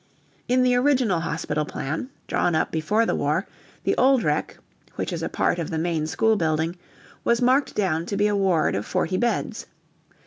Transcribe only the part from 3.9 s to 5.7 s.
Old Rec. (which is a part of